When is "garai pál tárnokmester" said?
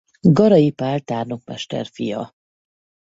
0.19-1.85